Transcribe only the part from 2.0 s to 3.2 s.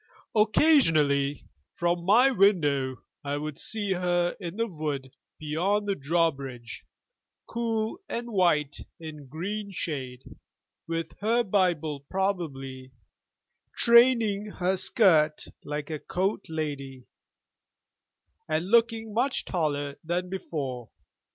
my window